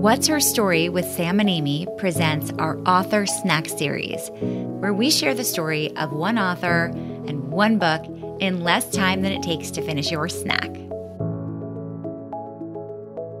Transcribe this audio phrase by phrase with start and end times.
[0.00, 5.34] What's Her Story with Sam and Amy presents our author snack series, where we share
[5.34, 6.86] the story of one author
[7.26, 8.06] and one book
[8.40, 10.70] in less time than it takes to finish your snack.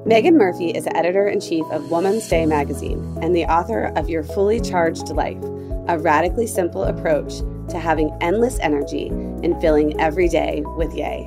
[0.04, 4.22] Meaghan Murphy is editor in chief of Woman's Day magazine and the author of Your
[4.22, 5.42] Fully Charged Life,
[5.88, 7.38] a radically simple approach
[7.70, 11.22] to having endless energy and filling every day with yay.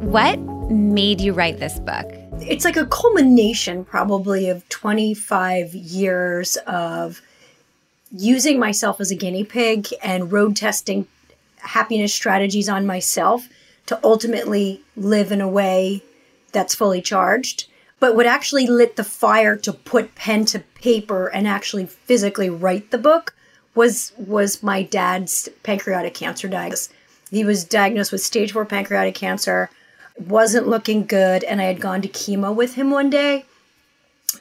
[0.00, 0.40] What
[0.70, 2.23] made you write this book?
[2.40, 7.22] It's like a culmination probably of 25 years of
[8.10, 11.06] using myself as a guinea pig and road testing
[11.58, 13.48] happiness strategies on myself
[13.86, 16.02] to ultimately live in a way
[16.52, 17.66] that's fully charged.
[18.00, 22.90] But what actually lit the fire to put pen to paper and actually physically write
[22.90, 23.34] the book
[23.74, 26.90] was was my dad's pancreatic cancer diagnosis.
[27.30, 29.70] He was diagnosed with stage four pancreatic cancer
[30.18, 33.44] wasn't looking good, and I had gone to chemo with him one day.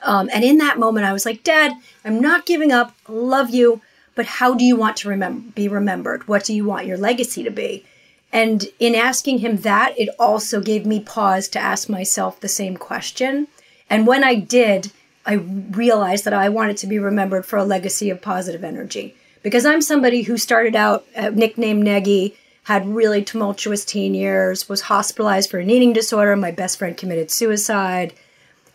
[0.02, 1.74] Um, and in that moment, I was like, Dad,
[2.04, 2.96] I'm not giving up.
[3.08, 3.82] love you,
[4.16, 6.28] but how do you want to remember, be remembered?
[6.28, 7.86] What do you want your legacy to be?
[8.32, 12.78] And in asking him that, it also gave me pause to ask myself the same
[12.78, 13.48] question.
[13.90, 14.92] And when I did,
[15.26, 19.16] I realized that I wanted to be remembered for a legacy of positive energy.
[19.44, 24.82] Because I'm somebody who started out uh, nicknamed Neggy had really tumultuous teen years, was
[24.82, 26.36] hospitalized for an eating disorder.
[26.36, 28.14] My best friend committed suicide.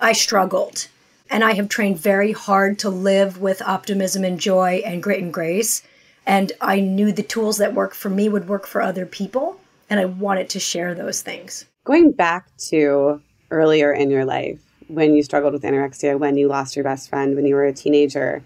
[0.01, 0.89] I struggled.
[1.31, 5.33] And I have trained very hard to live with optimism and joy and grit and
[5.33, 5.83] grace.
[6.27, 9.61] And I knew the tools that work for me would work for other people.
[9.91, 11.65] And I wanted to share those things.
[11.85, 13.21] Going back to
[13.51, 17.35] earlier in your life, when you struggled with anorexia, when you lost your best friend,
[17.37, 18.43] when you were a teenager,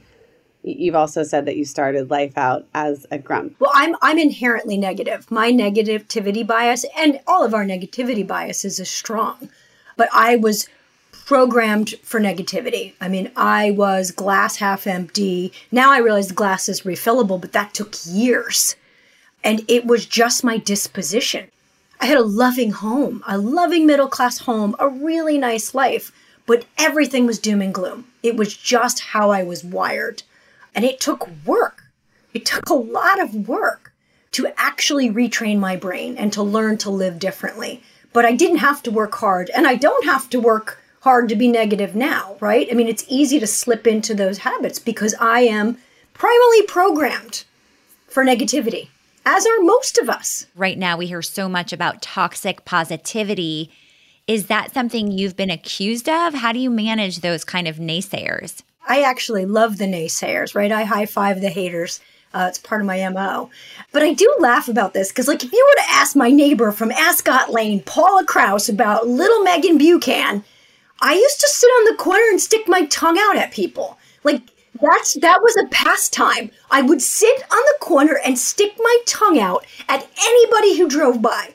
[0.65, 3.57] You've also said that you started life out as a grump.
[3.59, 5.31] Well, I'm I'm inherently negative.
[5.31, 9.49] My negativity bias and all of our negativity biases is strong.
[9.97, 10.69] But I was
[11.27, 12.95] programmed for negativity.
[13.01, 15.53] I mean, I was glass half empty.
[15.71, 18.77] Now I realize the glass is refillable, but that took years.
[19.45, 21.49] And it was just my disposition.
[22.01, 26.13] I had a loving home, a loving middle class home, a really nice life,
[26.47, 28.07] but everything was doom and gloom.
[28.23, 30.23] It was just how I was wired.
[30.75, 31.85] And it took work.
[32.35, 33.93] It took a lot of work
[34.33, 37.83] to actually retrain my brain and to learn to live differently.
[38.13, 41.37] But I didn't have to work hard, and I don't have to work hard to
[41.37, 42.69] be negative now, right?
[42.71, 45.79] I mean, it's easy to slip into those habits because I am
[46.15, 47.45] primarily programmed
[48.07, 48.89] for negativity,
[49.25, 50.47] as are most of us.
[50.55, 53.71] Right now, we hear so much about toxic positivity.
[54.27, 56.35] Is that something you've been accused of?
[56.35, 58.63] How do you manage those kind of naysayers?
[58.87, 60.73] I actually love the naysayers, right?
[60.73, 62.01] I high five the haters.
[62.35, 63.51] Uh, it's part of my MO.
[63.93, 66.73] But I do laugh about this because, like, if you were to ask my neighbor
[66.73, 70.43] from Ascot Lane, Paula Kraus, about little Meaghan Buchan,
[71.01, 73.99] I used to sit on the corner and stick my tongue out at people.
[74.25, 74.43] Like,
[74.81, 76.51] that's that was a pastime.
[76.71, 81.21] I would sit on the corner and stick my tongue out at anybody who drove
[81.21, 81.55] by.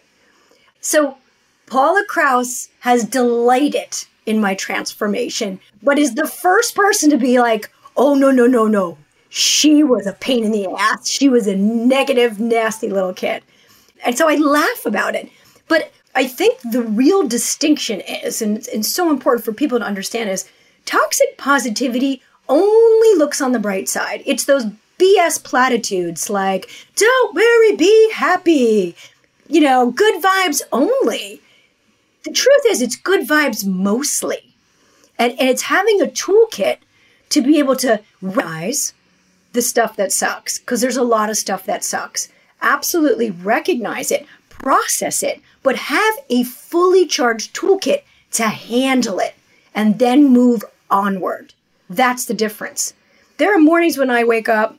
[0.81, 1.17] So
[1.65, 7.71] Paula Kraus has delighted in my transformation, but is the first person to be like,
[7.95, 8.97] "Oh no, no, no, no
[9.29, 11.07] she was a pain in the ass.
[11.07, 13.43] She was a negative, nasty little kid.
[14.05, 15.29] And so I laugh about it.
[15.67, 20.29] But I think the real distinction is, and it's, so important for people to understand,
[20.29, 20.49] is
[20.85, 24.23] toxic positivity only looks on the bright side.
[24.25, 24.65] It's those
[24.97, 28.95] BS platitudes like, don't worry, be happy,
[29.47, 31.41] you know, good vibes only.
[32.27, 34.53] The truth is, it's good vibes mostly.
[35.17, 36.79] And, and it's having a toolkit
[37.29, 38.93] to be able to rise
[39.53, 42.27] the stuff that sucks because there's a lot of stuff that sucks.
[42.61, 48.01] Absolutely recognize it, process it, but have a fully charged toolkit
[48.31, 49.35] to handle it
[49.73, 51.53] and then move onward.
[51.89, 52.93] That's the difference.
[53.37, 54.75] There are mornings when I wake up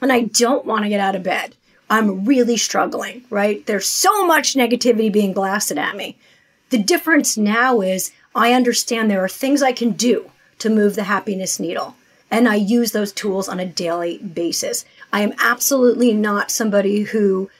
[0.00, 1.56] and I don't want to get out of bed.
[1.90, 3.66] I'm really struggling, right?
[3.66, 6.16] There's so much negativity being blasted at me.
[6.70, 11.04] The difference now is I understand there are things I can do to move the
[11.04, 11.94] happiness needle
[12.30, 14.84] and I use those tools on a daily basis.
[15.12, 17.50] I am absolutely not somebody who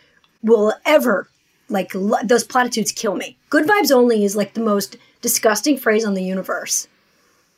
[0.43, 1.29] will ever
[1.71, 3.37] like those platitudes kill me.
[3.51, 6.89] Good vibes only is like the most disgusting phrase on the universe.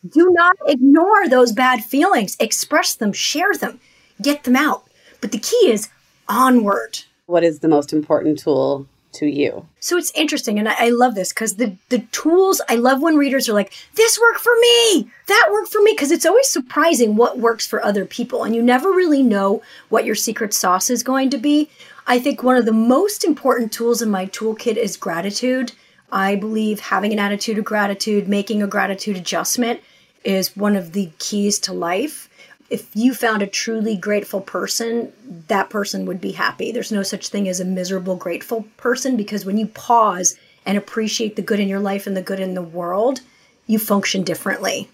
[0.08, 2.36] Do not ignore those bad feelings.
[2.40, 3.80] Express them, share them,
[4.20, 4.84] get them out.
[5.20, 5.88] But the key is
[6.28, 7.00] onward.
[7.26, 9.66] What is the most important tool to you.
[9.80, 13.16] So it's interesting, and I, I love this because the the tools I love when
[13.16, 17.16] readers are like, "This worked for me, that worked for me," because it's always surprising
[17.16, 21.02] what works for other people, and you never really know what your secret sauce is
[21.02, 21.70] going to be.
[22.06, 25.72] I think one of the most important tools in my toolkit is gratitude.
[26.12, 29.80] I believe having an attitude of gratitude, making a gratitude adjustment,
[30.24, 32.29] is one of the keys to life
[32.70, 35.12] if you found a truly grateful person,
[35.48, 36.70] that person would be happy.
[36.70, 41.34] There's no such thing as a miserable, grateful person because when you pause and appreciate
[41.34, 43.20] the good in your life and the good in the world,
[43.66, 44.88] you function differently.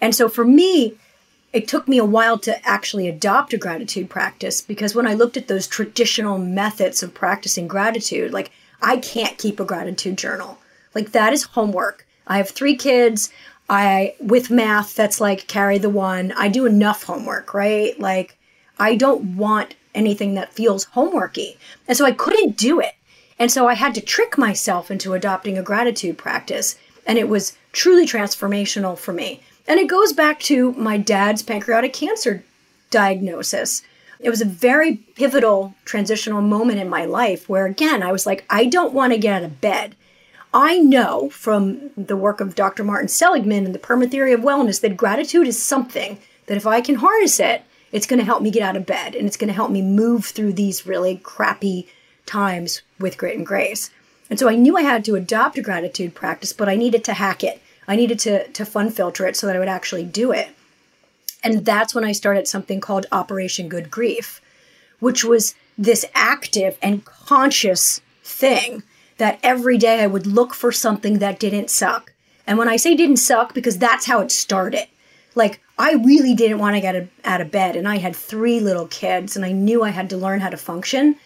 [0.00, 0.96] And so for me,
[1.52, 5.36] it took me a while to actually adopt a gratitude practice because when I looked
[5.36, 8.50] at those traditional methods of practicing gratitude, like
[8.80, 10.58] I can't keep a gratitude journal.
[10.94, 12.06] Like that is homework.
[12.26, 13.30] I have three kids.
[13.68, 16.32] I with math that's like carry the one.
[16.32, 17.98] I do enough homework, right?
[17.98, 18.38] Like
[18.78, 21.56] I don't want anything that feels homeworky.
[21.86, 22.94] And so I couldn't do it.
[23.38, 27.56] And so I had to trick myself into adopting a gratitude practice and it was
[27.72, 29.40] truly transformational for me.
[29.66, 32.44] And it goes back to my dad's pancreatic cancer
[32.90, 33.82] diagnosis.
[34.18, 38.44] It was a very pivotal transitional moment in my life where again I was like
[38.48, 39.94] I don't want to get out of bed.
[40.52, 42.82] I know from the work of Dr.
[42.82, 46.80] Martin Seligman and the PERMA theory of wellness that gratitude is something that if I
[46.80, 47.62] can harness it,
[47.92, 49.82] it's going to help me get out of bed and it's going to help me
[49.82, 51.88] move through these really crappy
[52.24, 53.90] times with grit and grace.
[54.30, 57.14] And so I knew I had to adopt a gratitude practice, but I needed to
[57.14, 57.60] hack it.
[57.86, 60.48] I needed to, to fun filter it so that I would actually do it.
[61.42, 64.42] And that's when I started something called Operation Good Grief,
[64.98, 68.82] which was this active and conscious thing
[69.18, 72.12] that every day I would look for something that didn't suck.
[72.46, 74.86] And when I say didn't suck, because that's how it started.
[75.34, 78.88] Like, I really didn't want to get out of bed, and I had three little
[78.88, 81.16] kids, and I knew I had to learn how to function.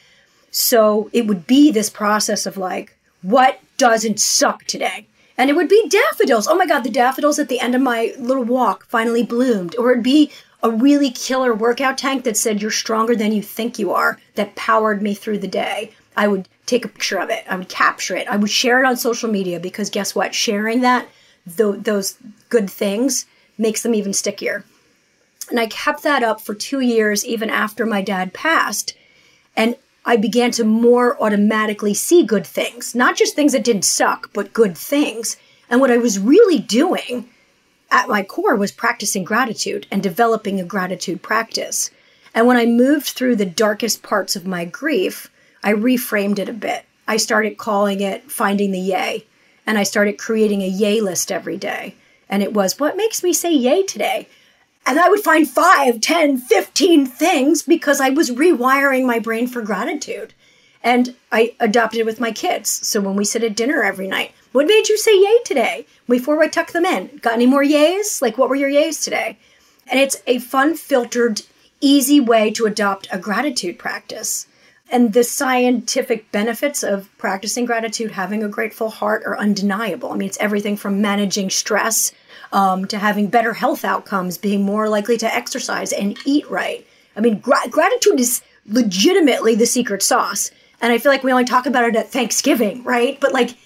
[0.51, 5.07] So it would be this process of like, what doesn't suck today?
[5.39, 6.47] And it would be daffodils.
[6.47, 9.75] Oh my God, the daffodils at the end of my little walk finally bloomed.
[9.77, 10.31] Or it'd be
[10.63, 14.55] a really killer workout tank that said, You're stronger than you think you are, that
[14.57, 15.93] powered me through the day.
[16.17, 17.45] I would take a picture of it.
[17.49, 18.29] I would capture it.
[18.29, 20.35] I would share it on social media because guess what?
[20.35, 21.09] Sharing that,
[21.57, 22.17] th- those
[22.49, 23.27] good things,
[23.59, 24.65] makes them even stickier.
[25.51, 28.97] And I kept that up for two years, even after my dad passed.
[29.57, 34.31] And I began to more automatically see good things, not just things that didn't suck,
[34.33, 35.37] but good things.
[35.69, 37.29] And what I was really doing
[37.91, 41.91] at my core was practicing gratitude and developing a gratitude practice.
[42.35, 45.31] And when I moved through the darkest parts of my grief,
[45.63, 46.85] I reframed it a bit.
[47.07, 49.27] I started calling it Finding the Yay,
[49.67, 51.95] and I started creating a yay list every day.
[52.29, 54.29] And it was, what makes me say yay today?
[54.87, 59.63] And I would find five, ten, fifteen things because I was rewiring my brain for
[59.63, 60.35] gratitude.
[60.83, 62.69] And I adopted it with my kids.
[62.69, 65.87] So when we sit at dinner every night, what made you say yay today?
[66.09, 68.21] Before I tuck them in, got any more yays?
[68.21, 69.39] Like, what were your yays today?
[69.87, 71.43] And it's a fun, filtered,
[71.81, 74.47] easy way to adopt a gratitude practice.
[74.91, 80.13] And the scientific benefits of practicing gratitude, having a grateful heart, are undeniable.
[80.13, 82.13] I mean, it's everything from managing stress
[82.53, 86.87] um, to having better health outcomes, being more likely to exercise and eat right.
[87.17, 90.51] I mean, gra- gratitude is legitimately the secret sauce.
[90.81, 93.19] And I feel like we only talk about it at Thanksgiving, right?
[93.21, 93.57] But like,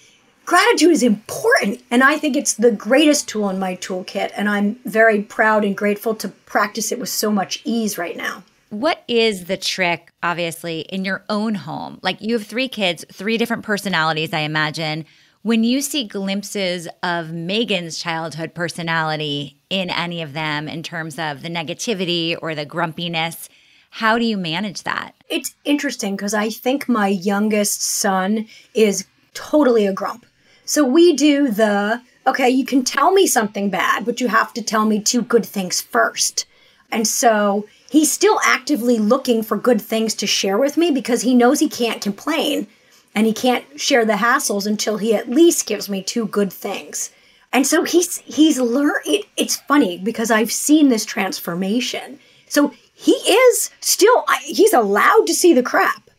[0.44, 1.82] gratitude is important.
[1.90, 4.30] And I think it's the greatest tool in my toolkit.
[4.36, 8.44] And I'm very proud and grateful to practice it with so much ease right now.
[8.70, 12.00] What is the trick, obviously, in your own home?
[12.02, 15.04] Like you have three kids, three different personalities, I imagine.
[15.42, 21.42] When you see glimpses of Meaghan's childhood personality in any of them in terms of
[21.42, 23.48] the negativity or the grumpiness,
[23.90, 25.12] how do you manage that?
[25.28, 30.26] It's interesting because I think my youngest son is totally a grump.
[30.64, 34.62] So we do the okay, you can tell me something bad, but you have to
[34.62, 36.44] tell me two good things first.
[36.90, 41.34] And so he's still actively looking for good things to share with me because he
[41.34, 42.66] knows he can't complain
[43.14, 47.10] and he can't share the hassles until he at least gives me two good things.
[47.54, 52.18] And so he's he's learned it, it's funny because I've seen this transformation.
[52.48, 56.10] So he is still he's allowed to see the crap,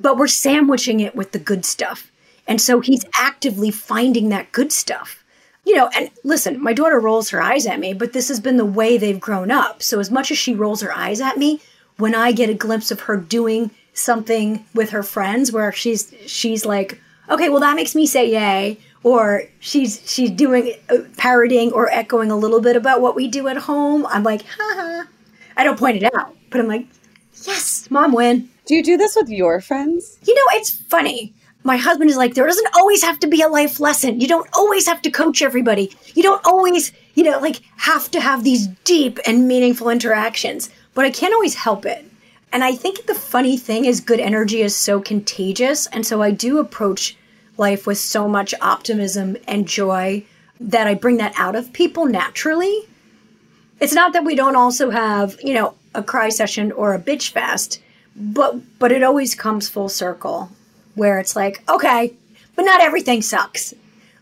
[0.00, 2.10] but we're sandwiching it with the good stuff.
[2.46, 5.21] And so he's actively finding that good stuff
[5.64, 8.56] you know, and listen, my daughter rolls her eyes at me, but this has been
[8.56, 9.82] the way they've grown up.
[9.82, 11.60] So as much as she rolls her eyes at me,
[11.98, 16.64] when I get a glimpse of her doing something with her friends where she's she's
[16.64, 21.90] like, "Okay, well that makes me say yay," or she's she's doing uh, parroting or
[21.90, 25.06] echoing a little bit about what we do at home, I'm like, "Ha ha."
[25.56, 26.86] I don't point it out, but I'm like,
[27.46, 30.18] "Yes, mom win." Do you do this with your friends?
[30.24, 33.48] You know, it's funny my husband is like, there doesn't always have to be a
[33.48, 34.20] life lesson.
[34.20, 35.92] You don't always have to coach everybody.
[36.14, 40.70] You don't always, you know, like have to have these deep and meaningful interactions.
[40.94, 42.04] But I can't always help it.
[42.52, 45.86] And I think the funny thing is, good energy is so contagious.
[45.86, 47.16] And so I do approach
[47.56, 50.24] life with so much optimism and joy
[50.60, 52.88] that I bring that out of people naturally.
[53.80, 57.30] It's not that we don't also have, you know, a cry session or a bitch
[57.30, 57.80] fest,
[58.16, 60.50] but but it always comes full circle
[60.94, 62.14] where it's like, okay,
[62.56, 63.74] but not everything sucks.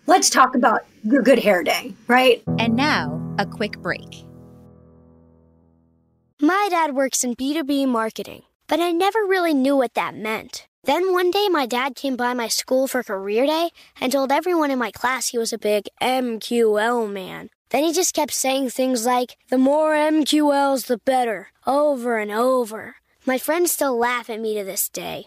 [0.07, 2.43] Let's talk about your good hair day, right?
[2.59, 4.25] And now, a quick break.
[6.41, 10.67] My dad works in B2B marketing, but I never really knew what that meant.
[10.85, 14.71] Then one day, my dad came by my school for career day and told everyone
[14.71, 17.51] in my class he was a big MQL man.
[17.69, 22.97] Then he just kept saying things like, the more MQLs, the better, over and over.
[23.27, 25.27] My friends still laugh at me to this day.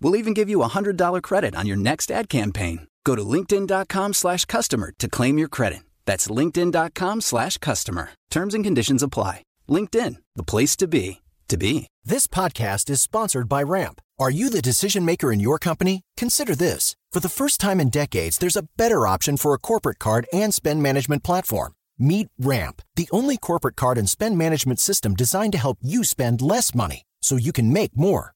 [0.00, 2.86] We'll even give you a $100 credit on your next ad campaign.
[3.04, 5.80] Go to linkedin.com slash customer to claim your credit.
[6.06, 8.10] That's linkedin.com slash customer.
[8.30, 9.42] Terms and conditions apply.
[9.68, 11.86] LinkedIn, the place to be, to be.
[12.04, 14.00] This podcast is sponsored by Ramp.
[14.18, 16.02] Are you the decision maker in your company?
[16.16, 16.94] Consider this.
[17.12, 20.54] For the first time in decades, there's a better option for a corporate card and
[20.54, 21.72] spend management platform.
[21.98, 26.42] Meet Ramp, the only corporate card and spend management system designed to help you spend
[26.42, 28.35] less money so you can make more.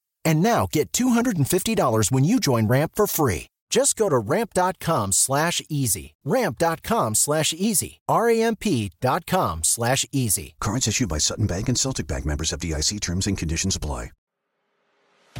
[0.25, 3.47] And now get $250 when you join Ramp for free.
[3.69, 6.13] Just go to ramp.com slash easy.
[6.25, 8.01] Ramp.com slash easy.
[8.07, 10.55] R-A-M-P.com slash easy.
[10.59, 14.11] Cards issued by Sutton Bank and Celtic Bank members FDIC terms and conditions apply.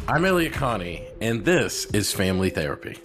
[0.08, 2.98] I'm Elliott Connie, and this is Family Therapy.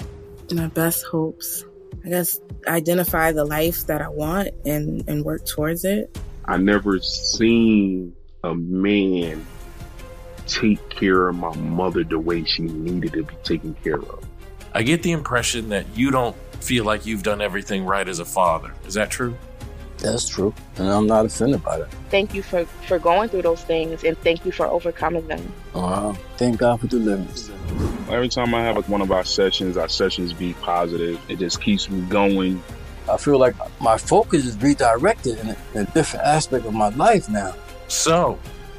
[0.52, 1.64] My best hopes.
[2.06, 6.18] I guess identify the life that I want and, and work towards it.
[6.46, 9.46] I never seen a man
[10.48, 14.24] take care of my mother the way she needed to be taken care of.
[14.74, 18.25] I get the impression that you don't feel like you've done everything right as a
[18.25, 18.74] father.
[18.86, 19.36] Is that true?
[19.98, 20.54] That's true.
[20.77, 21.92] And I'm not offended by that.
[22.10, 25.51] Thank you for, for going through those things and thank you for overcoming them.
[25.74, 26.16] Wow.
[26.38, 27.50] Thank God for the deliverance.
[28.10, 31.20] Every time I have like one of our sessions, our sessions be positive.
[31.30, 32.62] It just keeps me going.
[33.10, 36.89] I feel like my focus is redirected in a, in a different aspect of my
[36.89, 37.56] life now.
[37.88, 38.38] So,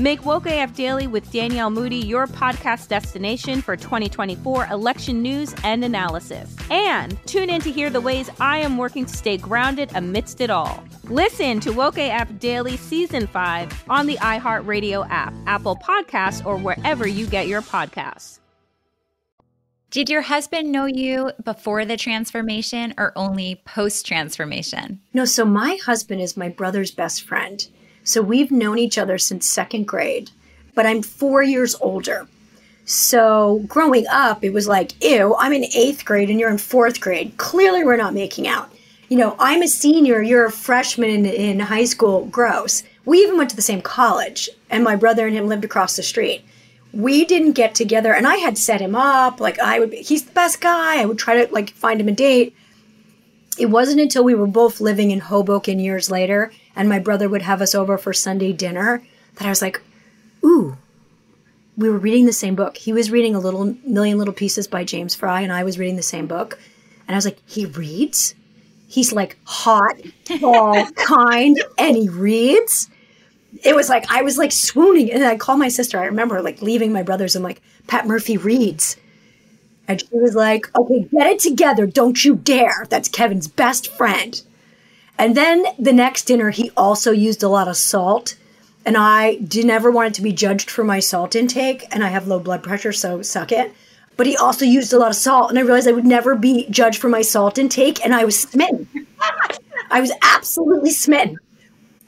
[0.00, 5.84] Make Woke AF Daily with Danielle Moody your podcast destination for 2024 election news and
[5.84, 6.56] analysis.
[6.70, 10.48] And tune in to hear the ways I am working to stay grounded amidst it
[10.48, 10.82] all.
[11.04, 17.06] Listen to Woke AF Daily Season 5 on the iHeartRadio app, Apple Podcasts, or wherever
[17.06, 18.38] you get your podcasts.
[19.90, 25.02] Did your husband know you before the transformation or only post transformation?
[25.12, 27.68] No, so my husband is my brother's best friend.
[28.04, 30.30] So we've known each other since second grade,
[30.74, 32.26] but I'm four years older.
[32.84, 37.00] So growing up, it was like, ew, I'm in eighth grade and you're in fourth
[37.00, 37.36] grade.
[37.36, 38.72] Clearly, we're not making out.
[39.08, 42.26] You know, I'm a senior, you're a freshman in, in high school.
[42.26, 42.82] Gross.
[43.04, 46.02] We even went to the same college, and my brother and him lived across the
[46.02, 46.42] street.
[46.92, 49.40] We didn't get together, and I had set him up.
[49.40, 51.00] Like, I would, he's the best guy.
[51.00, 52.54] I would try to, like, find him a date.
[53.58, 57.42] It wasn't until we were both living in Hoboken years later and my brother would
[57.42, 59.02] have us over for Sunday dinner
[59.36, 59.80] that I was like,
[60.44, 60.76] ooh,
[61.76, 62.76] we were reading the same book.
[62.76, 65.96] He was reading a little million little pieces by James Frey, and I was reading
[65.96, 66.58] the same book.
[67.06, 68.34] And I was like, he reads?
[68.86, 72.90] He's like hot, tall, kind, and he reads.
[73.64, 75.10] It was like I was like swooning.
[75.10, 75.98] And I called my sister.
[75.98, 78.96] I remember like leaving my brothers and like, Pat Murphy reads.
[79.88, 81.86] And she was like, okay, get it together.
[81.86, 82.86] Don't you dare.
[82.90, 84.40] That's Kevin's best friend.
[85.20, 88.36] And then the next dinner, he also used a lot of salt.
[88.86, 91.84] And I never want it to be judged for my salt intake.
[91.90, 93.74] And I have low blood pressure, so suck it.
[94.16, 95.50] But he also used a lot of salt.
[95.50, 98.02] And I realized I would never be judged for my salt intake.
[98.02, 98.88] And I was smitten.
[99.90, 101.36] I was absolutely smitten.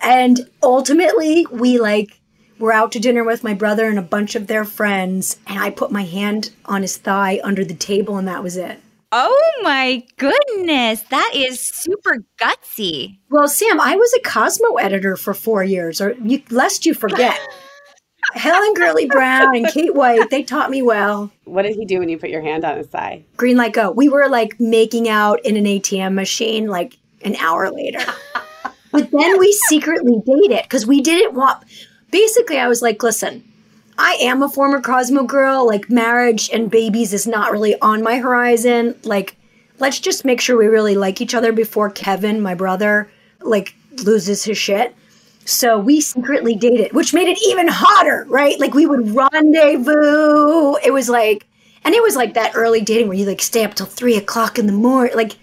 [0.00, 2.18] And ultimately, we like
[2.58, 5.38] were out to dinner with my brother and a bunch of their friends.
[5.46, 8.80] And I put my hand on his thigh under the table, and that was it.
[9.14, 13.18] Oh my goodness, that is super gutsy.
[13.28, 17.38] Well, Sam, I was a Cosmo editor for four years, or you, lest you forget.
[18.32, 21.30] Helen Gurley Brown and Kate White, they taught me well.
[21.44, 23.26] What did he do when you put your hand on his thigh?
[23.36, 23.90] Green light go.
[23.90, 28.00] We were like making out in an ATM machine like an hour later.
[28.92, 31.62] but then we secretly dated because we didn't want.
[32.10, 33.51] Basically, I was like, listen,
[34.02, 35.64] I am a former Cosmo girl.
[35.64, 38.96] Like, marriage and babies is not really on my horizon.
[39.04, 39.36] Like,
[39.78, 43.08] let's just make sure we really like each other before Kevin, my brother,
[43.42, 44.96] like, loses his shit.
[45.44, 48.58] So we secretly dated, which made it even hotter, right?
[48.58, 50.74] Like, we would rendezvous.
[50.84, 51.46] It was like,
[51.84, 54.58] and it was like that early dating where you like stay up till three o'clock
[54.58, 55.14] in the morning.
[55.14, 55.36] Like,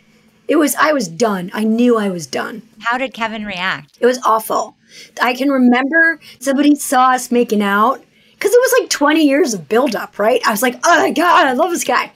[0.50, 1.50] it was, I was done.
[1.54, 2.64] I knew I was done.
[2.82, 3.98] How did Kevin react?
[4.02, 4.76] It was awful.
[5.22, 8.04] I can remember somebody saw us making out
[8.40, 10.42] because it was like 20 years of buildup, right?
[10.48, 12.14] I was like, oh my God, I love this guy.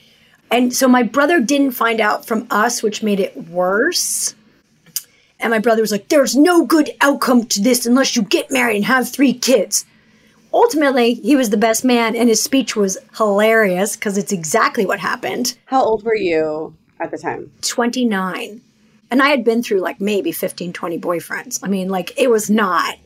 [0.49, 4.33] And so my brother didn't find out from us, which made it worse.
[5.41, 8.77] And my brother was like, there's no good outcome to this unless you get married
[8.77, 9.85] and have three kids.
[10.53, 14.99] Ultimately, he was the best man, and his speech was hilarious because it's exactly what
[14.99, 15.57] happened.
[15.65, 17.51] How old were you at the time?
[17.63, 18.61] 29.
[19.11, 21.59] And I had been through like maybe 15, 20 boyfriends.
[21.63, 22.95] I mean, like, it was not.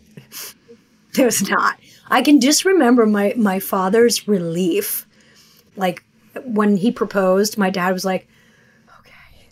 [1.18, 1.80] It was not.
[2.10, 5.08] I can just remember my my father's relief.
[5.76, 6.04] Like
[6.44, 8.28] when he proposed, my dad was like,
[9.00, 9.50] okay.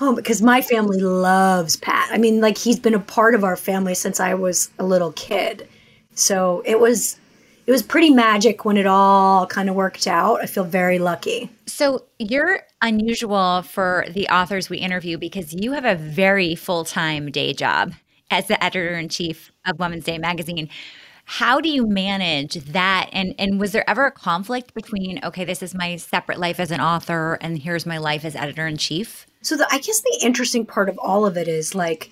[0.00, 2.08] Oh, because my family loves Pat.
[2.12, 5.12] I mean, like he's been a part of our family since I was a little
[5.12, 5.68] kid.
[6.14, 7.18] So it was
[7.66, 10.40] it was pretty magic when it all kind of worked out.
[10.40, 11.50] I feel very lucky.
[11.66, 17.52] So you're unusual for the authors we interview because you have a very full-time day
[17.52, 17.92] job
[18.30, 20.70] as the editor in chief of Woman's Day magazine.
[21.30, 23.10] How do you manage that?
[23.12, 26.70] And and was there ever a conflict between okay, this is my separate life as
[26.70, 29.26] an author, and here's my life as editor in chief?
[29.42, 32.10] So the, I guess the interesting part of all of it is like,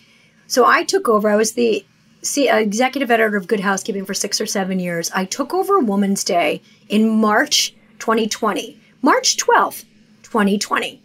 [0.48, 1.30] so I took over.
[1.30, 1.82] I was the
[2.20, 5.10] see, uh, executive editor of Good Housekeeping for six or seven years.
[5.14, 9.86] I took over Woman's Day in March 2020, March 12th,
[10.24, 11.00] 2020,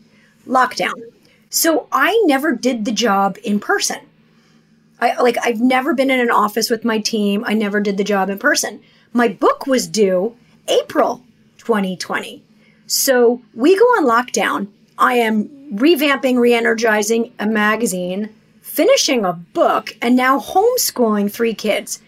[0.48, 1.02] lockdown.
[1.50, 4.00] So I never did the job in person.
[5.02, 7.44] I like I've never been in an office with my team.
[7.46, 8.82] I never did the job in person.
[9.14, 10.38] My book was due
[10.68, 11.24] April
[11.58, 12.44] 2020.
[12.86, 14.68] So we go on lockdown.
[14.98, 18.30] I am revamping, re-energizing a magazine,
[18.62, 22.02] finishing a book, and now homeschooling three kids.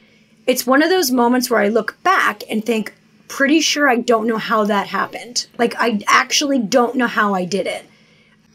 [0.45, 2.93] It's one of those moments where I look back and think,
[3.29, 5.47] pretty sure I don't know how that happened.
[5.57, 7.85] Like I actually don't know how I did it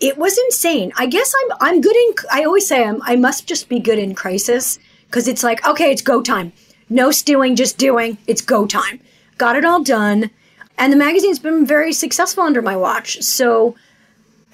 [0.01, 0.93] it was insane.
[0.97, 2.15] I guess I'm I'm good in.
[2.33, 5.91] I always say I'm, I must just be good in crisis because it's like okay,
[5.91, 6.53] it's go time.
[6.89, 8.19] No stewing, just doing.
[8.27, 9.01] It's go time.
[9.37, 10.31] Got it all done,
[10.77, 13.23] and the magazine's been very successful under my watch.
[13.23, 13.77] So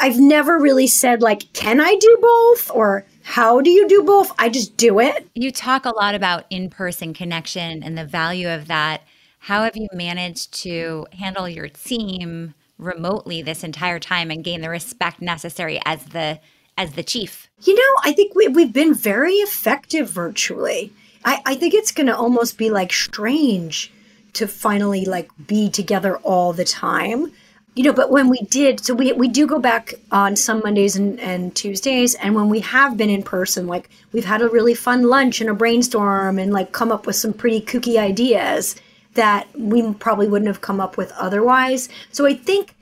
[0.00, 4.32] I've never really said like, can I do both or how do you do both?
[4.38, 5.28] I just do it.
[5.34, 9.02] You talk a lot about in person connection and the value of that.
[9.38, 12.54] How have you managed to handle your team?
[12.78, 16.40] Remotely this entire time and gain the respect necessary as the
[16.76, 17.48] as the chief?
[17.62, 20.92] You know, I think we, we've been very effective virtually.
[21.24, 23.92] I, I think it's going to almost be like strange
[24.34, 27.32] to finally like be together all the time
[27.74, 30.96] you know but when we did so we we do go back on some mondays
[30.96, 34.74] and, and tuesdays and when we have been in person like we've had a really
[34.74, 38.76] fun lunch and a brainstorm and like come up with some pretty kooky ideas
[39.14, 41.88] that we probably wouldn't have come up with otherwise.
[42.12, 42.74] So I think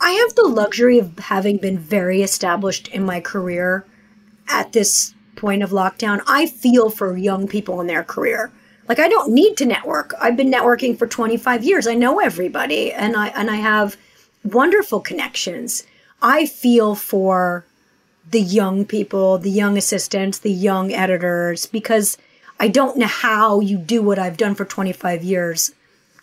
[0.00, 3.84] I have the luxury of having been very established in my career
[4.48, 6.20] at this point of lockdown.
[6.26, 8.52] I feel for young people in their career.
[8.88, 10.14] Like I don't need to network.
[10.20, 11.86] I've been networking for 25 years.
[11.86, 13.96] I know everybody and I and I have
[14.44, 15.84] wonderful connections.
[16.22, 17.64] I feel for
[18.30, 22.18] the young people, the young assistants, the young editors because
[22.60, 25.72] I don't know how you do what I've done for 25 years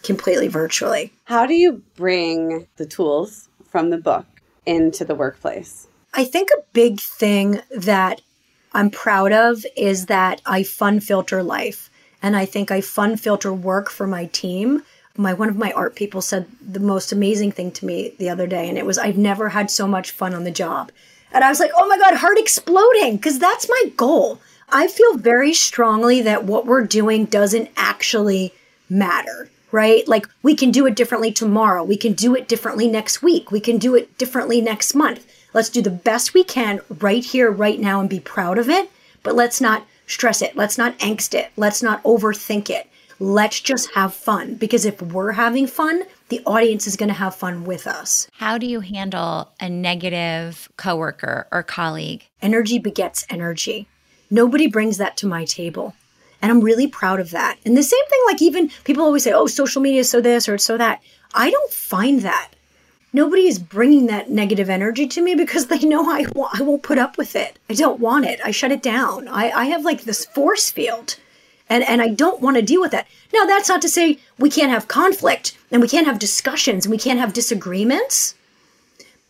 [0.04, 1.14] completely virtually.
[1.26, 4.26] How do you bring the tools from the book
[4.66, 5.88] into the workplace?
[6.14, 8.22] I think a big thing that
[8.74, 11.90] I'm proud of is that I fun filter life.
[12.22, 14.84] And I think I fun filter work for my team.
[15.18, 18.48] My one of my art people said the most amazing thing to me the other
[18.48, 20.92] day, and it was I've never had so much fun on the job.
[21.32, 24.40] And I was like, oh my God, heart exploding, because that's my goal.
[24.70, 28.54] I feel very strongly that what we're doing doesn't actually
[28.90, 30.08] matter, right?
[30.08, 31.84] Like we can do it differently tomorrow.
[31.84, 33.52] We can do it differently next week.
[33.52, 35.26] We can do it differently next month.
[35.54, 38.90] Let's do the best we can right here, right now, and be proud of it.
[39.24, 40.56] But let's not stress it.
[40.56, 41.52] Let's not angst it.
[41.56, 42.90] Let's not overthink it.
[43.20, 47.34] Let's just have fun because if we're having fun, the audience is going to have
[47.34, 48.28] fun with us.
[48.34, 52.26] How do you handle a negative coworker or colleague?
[52.42, 53.88] Energy begets energy.
[54.30, 55.94] Nobody brings that to my table.
[56.42, 57.58] And I'm really proud of that.
[57.66, 60.48] And the same thing, like even people always say, oh, social media is so this
[60.48, 61.02] or it's so that.
[61.34, 62.52] I don't find that.
[63.14, 66.98] Nobody is bringing that negative energy to me because they know I, I won't put
[66.98, 67.58] up with it.
[67.70, 68.40] I don't want it.
[68.44, 69.28] I shut it down.
[69.30, 71.16] I, I have like this force field
[71.70, 73.08] and, and I don't want to deal with that.
[73.34, 76.92] Now, that's not to say we can't have conflict and we can't have discussions and
[76.92, 78.36] we can't have disagreements.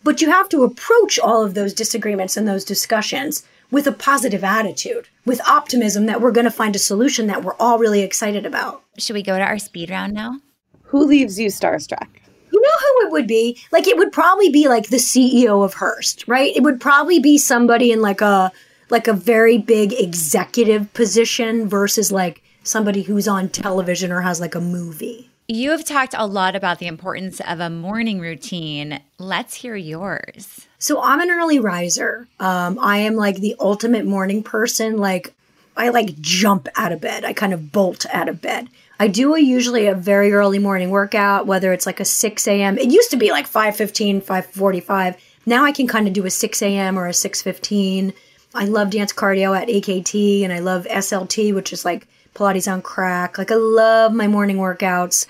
[0.06, 4.44] But you have to approach all of those disagreements and those discussions with a positive
[4.44, 8.46] attitude, with optimism that we're going to find a solution that we're all really excited
[8.46, 8.84] about.
[9.00, 10.40] Should we go to our speed round now?
[10.84, 12.08] Who leaves you starstruck?
[12.52, 13.60] You know who it would be?
[13.72, 16.56] Like it would probably be like the CEO of Hearst, right?
[16.56, 18.52] It would probably be somebody in like a
[18.92, 24.54] like a very big executive position versus like somebody who's on television or has like
[24.54, 25.32] a movie.
[25.48, 29.00] You have talked a lot about the importance of a morning routine.
[29.20, 30.66] Let's hear yours.
[30.80, 32.28] So I'm an early riser.
[32.40, 34.98] Um, I am like the ultimate morning person.
[34.98, 35.36] Like
[35.78, 37.26] I like jump out of bed.
[37.26, 38.70] I kind of bolt out of bed.
[39.00, 42.80] I do a, usually a very early morning workout, whether it's like a 6 a.m.
[42.80, 45.16] It used to be like 5.15, 5.45.
[45.46, 46.98] Now I can kind of do a 6 a.m.
[46.98, 48.14] or a 6.15.
[48.56, 52.82] I love dance cardio at AKT and I love SLT, which is like Pilates on
[52.82, 53.38] crack.
[53.38, 55.26] Like I love my morning workouts.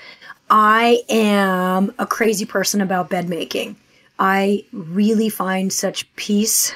[0.50, 3.78] I am a crazy person about bed making.
[4.20, 6.74] I really find such peace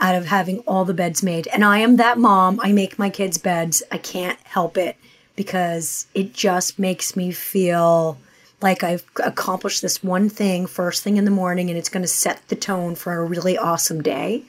[0.00, 1.48] out of having all the beds made.
[1.48, 2.60] And I am that mom.
[2.62, 3.82] I make my kids' beds.
[3.90, 4.96] I can't help it
[5.36, 8.18] because it just makes me feel
[8.60, 12.08] like I've accomplished this one thing first thing in the morning and it's going to
[12.08, 14.42] set the tone for a really awesome day.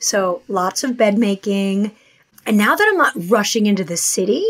[0.00, 1.92] So lots of bed making.
[2.46, 4.44] And now that I'm not rushing into the city,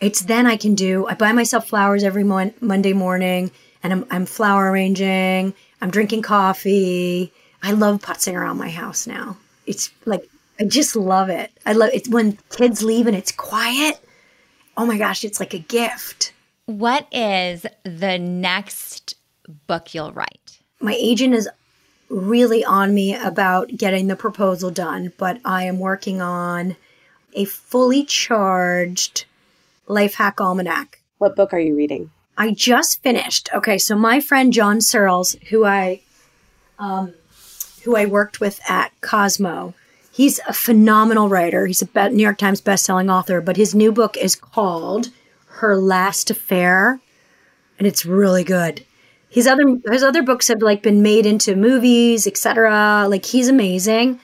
[0.00, 3.50] it's then I can do, I buy myself flowers every mon- Monday morning
[3.82, 7.32] and I'm, I'm flower arranging, I'm drinking coffee.
[7.62, 9.36] I love putzing around my house now.
[9.66, 11.50] It's like, I just love it.
[11.64, 14.00] I love it when kids leave and it's quiet.
[14.76, 16.32] Oh my gosh, it's like a gift.
[16.66, 19.14] What is the next
[19.66, 20.58] book you'll write?
[20.80, 21.48] My agent is
[22.08, 26.76] really on me about getting the proposal done, but I am working on
[27.34, 29.24] a fully charged
[29.86, 31.00] life hack almanac.
[31.18, 32.10] What book are you reading?
[32.36, 33.48] I just finished.
[33.54, 36.00] Okay, so my friend John Searles, who I
[36.78, 37.14] um,
[37.84, 39.74] who I worked with at Cosmo,
[40.10, 41.66] he's a phenomenal writer.
[41.66, 45.10] He's a New York Times best-selling author, but his new book is called
[45.46, 47.00] Her Last Affair,
[47.78, 48.84] and it's really good.
[49.28, 53.06] His other his other books have like been made into movies, etc.
[53.08, 54.20] Like he's amazing.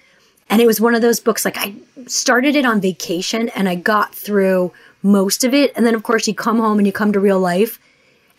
[0.51, 1.75] And it was one of those books like I
[2.07, 6.27] started it on vacation and I got through most of it and then of course
[6.27, 7.79] you come home and you come to real life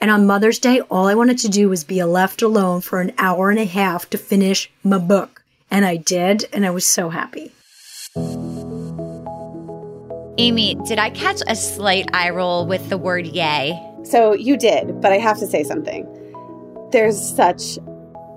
[0.02, 3.12] and on Mother's Day, all I wanted to do was be left alone for an
[3.18, 5.44] hour and a half to finish my book.
[5.70, 7.52] And I did, and I was so happy.
[10.38, 13.78] Amy, did I catch a slight eye roll with the word yay?
[14.04, 16.08] So you did, but I have to say something.
[16.92, 17.78] There's such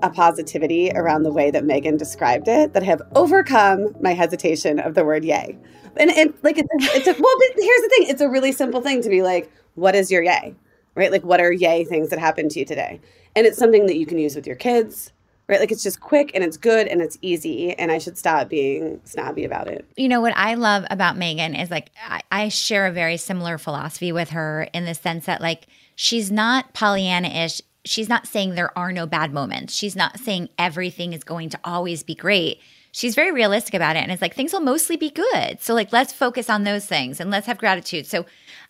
[0.03, 4.95] a positivity around the way that Meaghan described it that have overcome my hesitation of
[4.95, 5.57] the word yay.
[5.97, 8.81] And, and like it's, it's a, well, but here's the thing: it's a really simple
[8.81, 10.55] thing to be like, "What is your yay?"
[10.95, 11.11] right?
[11.11, 13.01] Like, what are yay things that happened to you today?
[13.35, 15.13] And it's something that you can use with your kids,
[15.49, 15.61] right?
[15.61, 17.73] Like, it's just quick and it's good and it's easy.
[17.75, 19.87] And I should stop being snobby about it.
[19.97, 23.59] You know, what I love about Meaghan is like, I, I share a very similar
[23.59, 27.63] philosophy with her in the sense that, like, she's not Pollyanna ish.
[27.85, 29.75] She's not saying there are no bad moments.
[29.75, 32.61] She's not saying everything is going to always be great
[32.95, 35.91] she's very realistic about it and it's like things will mostly be good so like
[35.95, 38.27] let's focus on those things and let's have gratitude so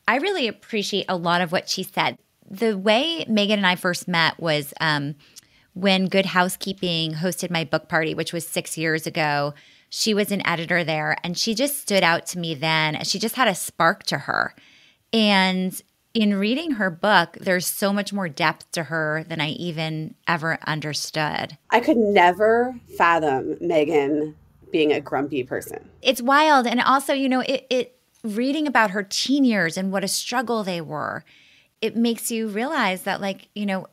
[0.06, 2.18] I really appreciate a lot of what she said.
[2.48, 5.14] The way Meaghan and I first met was um,
[5.74, 9.54] when Good Housekeeping hosted my book party, which was six years ago.
[9.88, 13.04] She was an editor there, and she just stood out to me then.
[13.04, 14.54] She just had a spark to her.
[15.12, 15.80] And
[16.14, 20.58] in reading her book, there's so much more depth to her than I even ever
[20.66, 21.56] understood.
[21.70, 24.34] I could never fathom Meaghan
[24.70, 25.88] being a grumpy person.
[26.02, 26.66] It's wild.
[26.66, 30.64] And also, you know, it, it reading about her teen years and what a struggle
[30.64, 31.24] they were,
[31.80, 33.86] it makes you realize that like, you know,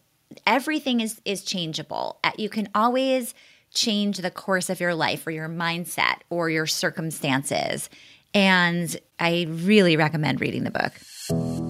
[0.46, 2.20] everything is is changeable.
[2.24, 3.34] Uh, you can always
[3.74, 7.90] change the course of your life or your mindset or your circumstances.
[8.34, 11.69] And I really recommend reading the book.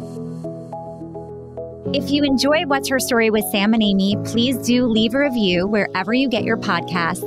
[1.91, 5.65] If you enjoy What's Her Story with Sam and Amy, please do leave a review
[5.65, 7.23] wherever you get your podcasts.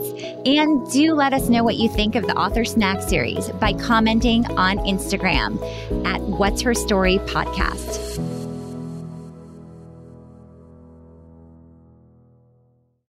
[0.46, 4.46] And do let us know what you think of the Author Snack series by commenting
[4.52, 5.60] on Instagram
[6.06, 8.41] at What's Her Story Podcast.